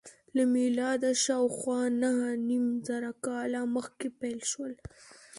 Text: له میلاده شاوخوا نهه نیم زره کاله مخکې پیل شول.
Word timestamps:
له 0.35 0.43
میلاده 0.55 1.11
شاوخوا 1.23 1.81
نهه 2.01 2.29
نیم 2.49 2.65
زره 2.87 3.11
کاله 3.25 3.61
مخکې 3.75 4.07
پیل 4.19 4.39
شول. 4.51 4.73